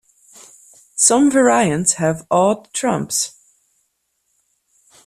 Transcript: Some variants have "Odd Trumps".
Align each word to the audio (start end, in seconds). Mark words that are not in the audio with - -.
Some 0.95 1.29
variants 1.29 1.93
have 1.99 2.25
"Odd 2.31 2.73
Trumps". 2.73 3.35